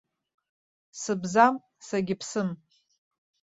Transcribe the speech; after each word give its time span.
Сыбзам, 1.01 1.55
сагьыԥсым. 1.87 2.49